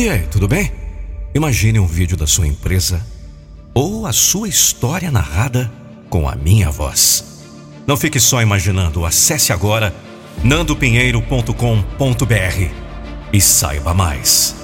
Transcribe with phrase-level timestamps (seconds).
[0.00, 0.72] E aí, tudo bem?
[1.34, 3.04] Imagine um vídeo da sua empresa
[3.74, 5.70] ou a sua história narrada
[6.08, 7.22] com a minha voz.
[7.86, 9.94] Não fique só imaginando, acesse agora
[10.42, 12.74] nandopinheiro.com.br
[13.30, 14.56] e saiba mais.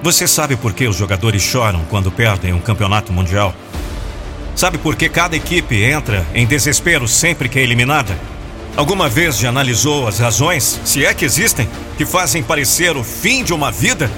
[0.00, 3.52] Você sabe por que os jogadores choram quando perdem um campeonato mundial?
[4.54, 8.16] Sabe por que cada equipe entra em desespero sempre que é eliminada?
[8.76, 11.68] Alguma vez já analisou as razões, se é que existem,
[11.98, 14.10] que fazem parecer o fim de uma vida?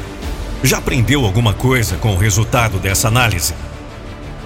[0.62, 3.54] Já aprendeu alguma coisa com o resultado dessa análise?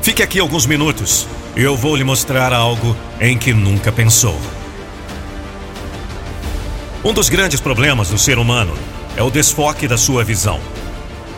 [0.00, 1.26] Fique aqui alguns minutos.
[1.56, 4.38] Eu vou lhe mostrar algo em que nunca pensou.
[7.04, 8.74] Um dos grandes problemas do ser humano
[9.16, 10.60] é o desfoque da sua visão.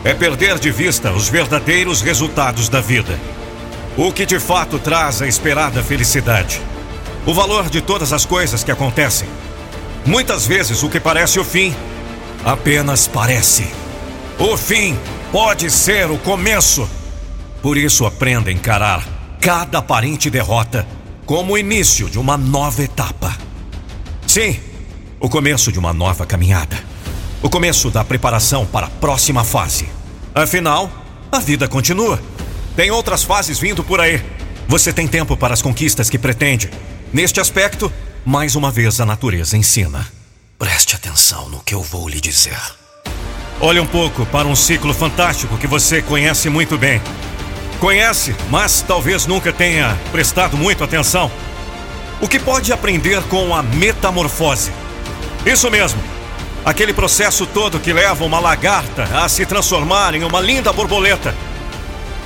[0.03, 3.19] É perder de vista os verdadeiros resultados da vida.
[3.97, 6.61] O que de fato traz a esperada felicidade.
[7.25, 9.27] O valor de todas as coisas que acontecem.
[10.05, 11.75] Muitas vezes o que parece o fim
[12.43, 13.67] apenas parece.
[14.37, 14.97] O fim
[15.31, 16.89] pode ser o começo.
[17.61, 19.05] Por isso, aprenda a encarar
[19.39, 20.87] cada aparente derrota
[21.25, 23.35] como o início de uma nova etapa.
[24.25, 24.59] Sim,
[25.19, 26.77] o começo de uma nova caminhada.
[27.41, 29.87] O começo da preparação para a próxima fase.
[30.33, 30.89] Afinal,
[31.31, 32.19] a vida continua.
[32.75, 34.23] Tem outras fases vindo por aí.
[34.67, 36.69] Você tem tempo para as conquistas que pretende.
[37.11, 37.91] Neste aspecto,
[38.23, 40.07] mais uma vez a natureza ensina.
[40.59, 42.59] Preste atenção no que eu vou lhe dizer.
[43.59, 47.01] Olhe um pouco para um ciclo fantástico que você conhece muito bem.
[47.79, 51.31] Conhece, mas talvez nunca tenha prestado muito atenção.
[52.21, 54.71] O que pode aprender com a metamorfose?
[55.43, 55.99] Isso mesmo.
[56.63, 61.33] Aquele processo todo que leva uma lagarta a se transformar em uma linda borboleta.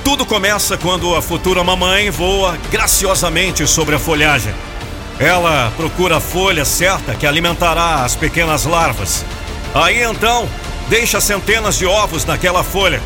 [0.04, 4.52] Tudo começa quando a futura mamãe voa graciosamente sobre a folhagem.
[5.18, 9.24] Ela procura a folha certa que alimentará as pequenas larvas.
[9.74, 10.48] Aí então,
[10.88, 13.00] deixa centenas de ovos naquela folha.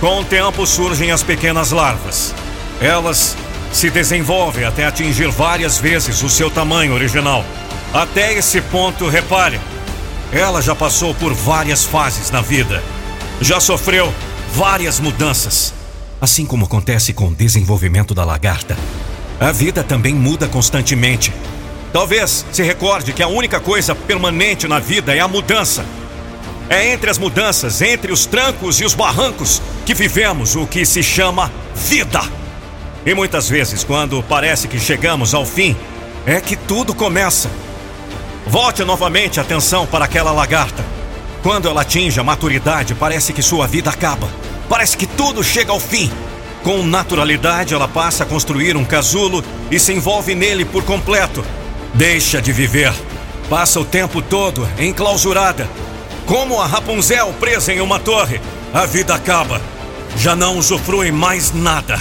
[0.00, 2.34] Com o tempo surgem as pequenas larvas.
[2.80, 3.36] Elas
[3.72, 7.44] se desenvolvem até atingir várias vezes o seu tamanho original.
[7.92, 9.60] Até esse ponto, repare,
[10.32, 12.82] ela já passou por várias fases na vida.
[13.40, 14.12] Já sofreu
[14.52, 15.72] várias mudanças.
[16.20, 18.76] Assim como acontece com o desenvolvimento da lagarta,
[19.40, 21.32] a vida também muda constantemente.
[21.92, 25.84] Talvez se recorde que a única coisa permanente na vida é a mudança.
[26.68, 31.02] É entre as mudanças, entre os trancos e os barrancos, que vivemos o que se
[31.02, 32.20] chama vida.
[33.04, 35.76] E muitas vezes, quando parece que chegamos ao fim,
[36.26, 37.50] é que tudo começa.
[38.46, 40.84] Volte novamente a atenção para aquela lagarta.
[41.42, 44.28] Quando ela atinge a maturidade, parece que sua vida acaba.
[44.68, 46.10] Parece que tudo chega ao fim.
[46.64, 51.44] Com naturalidade, ela passa a construir um casulo e se envolve nele por completo.
[51.92, 52.92] Deixa de viver.
[53.50, 55.68] Passa o tempo todo enclausurada,
[56.24, 58.40] como a Rapunzel presa em uma torre,
[58.72, 59.60] a vida acaba.
[60.16, 62.00] Já não usufrui mais nada.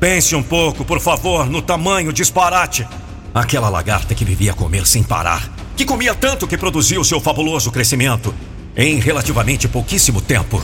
[0.00, 2.84] Pense um pouco, por favor, no tamanho disparate.
[3.32, 7.70] Aquela lagarta que vivia a comer sem parar, que comia tanto que produziu seu fabuloso
[7.70, 8.34] crescimento
[8.76, 10.60] em relativamente pouquíssimo tempo.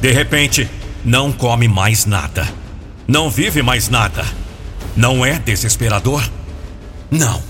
[0.00, 0.68] De repente,
[1.04, 2.46] não come mais nada.
[3.06, 4.24] Não vive mais nada.
[4.96, 6.22] Não é desesperador?
[7.10, 7.42] Não.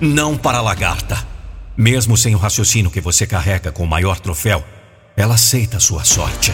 [0.00, 1.26] Não para a lagarta.
[1.76, 4.64] Mesmo sem o raciocínio que você carrega com o maior troféu,
[5.16, 6.52] ela aceita a sua sorte.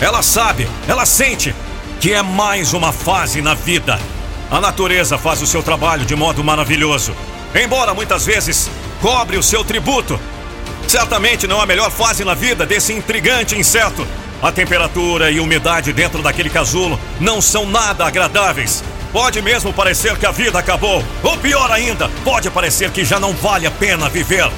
[0.00, 1.54] Ela sabe, ela sente
[2.00, 4.00] que é mais uma fase na vida.
[4.50, 7.14] A natureza faz o seu trabalho de modo maravilhoso,
[7.54, 10.18] embora muitas vezes cobre o seu tributo.
[10.88, 14.06] Certamente não é a melhor fase na vida desse intrigante inseto.
[14.42, 18.82] A temperatura e umidade dentro daquele casulo não são nada agradáveis.
[19.12, 23.34] Pode mesmo parecer que a vida acabou, ou pior ainda, pode parecer que já não
[23.34, 24.48] vale a pena viver.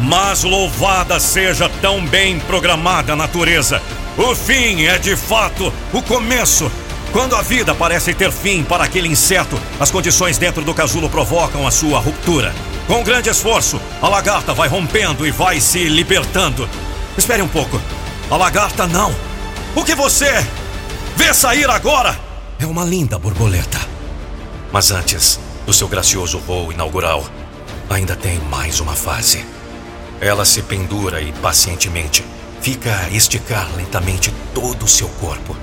[0.00, 3.80] Mas louvada seja tão bem programada a natureza.
[4.16, 6.70] O fim é de fato o começo.
[7.12, 11.66] Quando a vida parece ter fim para aquele inseto, as condições dentro do casulo provocam
[11.66, 12.54] a sua ruptura.
[12.86, 16.68] Com grande esforço, a lagarta vai rompendo e vai se libertando.
[17.16, 17.80] Espere um pouco.
[18.30, 19.12] A lagarta não.
[19.74, 20.30] O que você
[21.16, 22.16] vê sair agora
[22.60, 23.80] é uma linda borboleta.
[24.72, 27.24] Mas antes do seu gracioso voo inaugural,
[27.88, 29.44] ainda tem mais uma fase.
[30.20, 32.24] Ela se pendura e pacientemente
[32.60, 35.56] fica a esticar lentamente todo o seu corpo.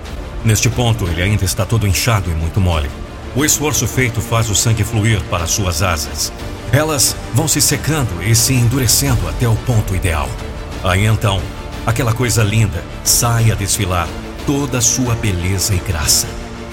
[0.44, 2.92] Neste ponto, ele ainda está todo inchado e muito mole.
[3.34, 6.34] O esforço feito faz o sangue fluir para suas asas.
[6.74, 10.28] Elas vão se secando e se endurecendo até o ponto ideal.
[10.84, 11.42] Aí então,
[11.88, 14.08] aquela coisa linda sai a desfilar
[14.46, 16.28] toda a sua beleza e graça.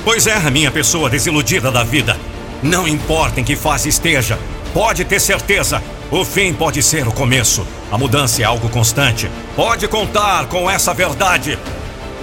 [0.05, 2.19] Pois é, minha pessoa desiludida da vida.
[2.62, 4.38] Não importa em que fase esteja,
[4.75, 5.81] pode ter certeza,
[6.11, 7.66] O fim pode ser o começo.
[7.90, 9.28] A mudança é algo constante.
[9.56, 11.58] Pode contar com essa verdade.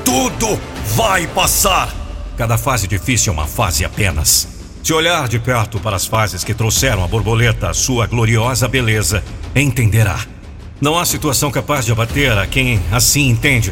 [0.06, 0.60] Tudo
[0.96, 1.94] vai passar.
[2.38, 4.48] Cada fase difícil é uma fase apenas.
[4.84, 9.24] Se olhar de perto para as fases que trouxeram a borboleta a sua gloriosa beleza,
[9.56, 10.20] entenderá.
[10.82, 13.72] Não há situação capaz de abater a quem assim entende.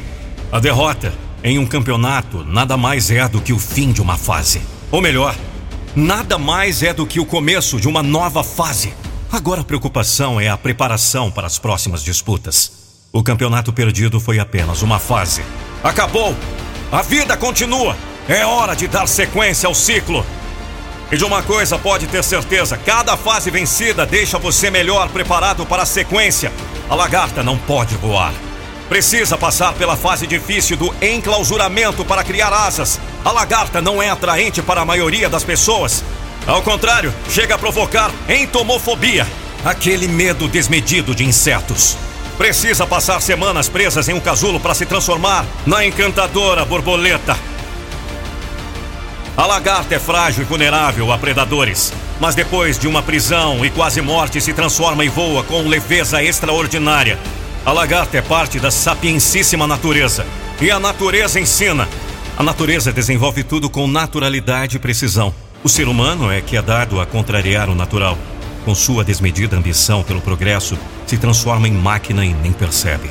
[0.51, 1.11] A derrota
[1.43, 4.61] em um campeonato nada mais é do que o fim de uma fase.
[4.91, 5.35] Ou melhor,
[5.95, 8.93] nada mais é do que o começo de uma nova fase.
[9.31, 12.71] Agora a preocupação é a preparação para as próximas disputas.
[13.11, 15.41] O campeonato perdido foi apenas uma fase.
[15.83, 16.35] Acabou!
[16.91, 17.97] A vida continua!
[18.27, 20.23] É hora de dar sequência ao ciclo.
[21.11, 25.81] E de uma coisa pode ter certeza: cada fase vencida deixa você melhor preparado para
[25.81, 26.51] a sequência.
[26.89, 28.33] A lagarta não pode voar.
[28.89, 32.99] Precisa passar pela fase difícil do enclausuramento para criar asas.
[33.23, 36.03] A lagarta não é atraente para a maioria das pessoas.
[36.47, 39.27] Ao contrário, chega a provocar entomofobia
[39.63, 41.95] aquele medo desmedido de insetos.
[42.39, 47.37] Precisa passar semanas presas em um casulo para se transformar na encantadora borboleta.
[49.39, 54.01] A lagarta é frágil e vulnerável a predadores, mas depois de uma prisão e quase
[54.01, 57.17] morte se transforma e voa com leveza extraordinária.
[57.65, 60.25] A lagarta é parte da sapiensíssima natureza,
[60.59, 61.87] e a natureza ensina.
[62.37, 65.33] A natureza desenvolve tudo com naturalidade e precisão.
[65.63, 68.17] O ser humano é que é dado a contrariar o natural.
[68.65, 70.77] Com sua desmedida ambição pelo progresso,
[71.07, 73.09] se transforma em máquina e nem percebe.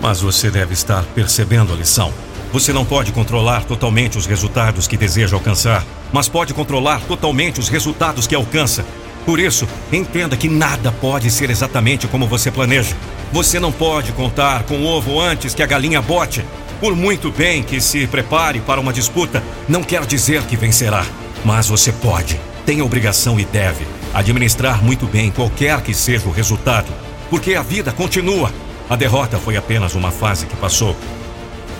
[0.00, 2.14] Mas você deve estar percebendo a lição.
[2.52, 7.68] Você não pode controlar totalmente os resultados que deseja alcançar, mas pode controlar totalmente os
[7.68, 8.84] resultados que alcança.
[9.24, 12.96] Por isso, entenda que nada pode ser exatamente como você planeja.
[13.32, 16.44] Você não pode contar com o ovo antes que a galinha bote.
[16.80, 21.04] Por muito bem que se prepare para uma disputa, não quer dizer que vencerá.
[21.44, 26.32] Mas você pode, tem a obrigação e deve administrar muito bem qualquer que seja o
[26.32, 26.86] resultado,
[27.28, 28.50] porque a vida continua.
[28.88, 30.96] A derrota foi apenas uma fase que passou.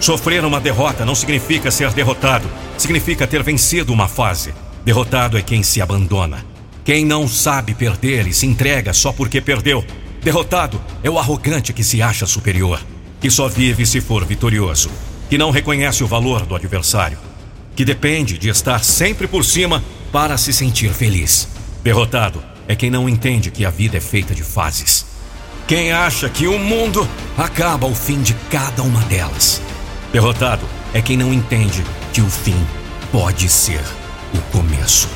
[0.01, 4.55] Sofrer uma derrota não significa ser derrotado, significa ter vencido uma fase.
[4.85, 6.45] Derrotado é quem se abandona.
[6.85, 9.85] Quem não sabe perder e se entrega só porque perdeu.
[10.23, 12.81] Derrotado é o arrogante que se acha superior,
[13.21, 14.91] que só vive se for vitorioso,
[15.29, 17.19] que não reconhece o valor do adversário,
[17.75, 19.83] que depende de estar sempre por cima
[20.13, 21.49] para se sentir feliz.
[21.83, 25.07] Derrotado é quem não entende que a vida é feita de fases.
[25.67, 29.61] Quem acha que o mundo acaba ao fim de cada uma delas.
[30.17, 31.85] Derrotado é quem não entende
[32.15, 32.57] que o fim
[33.13, 33.83] pode ser
[34.33, 35.11] o começo.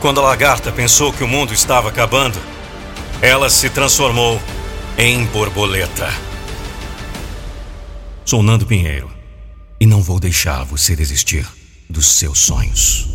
[0.00, 2.40] Quando a lagarta pensou que o mundo estava acabando,
[3.20, 4.40] ela se transformou
[4.96, 6.08] em borboleta.
[8.24, 9.12] Sou Nando Pinheiro
[9.78, 11.46] e não vou deixar você desistir
[11.90, 13.13] dos seus sonhos.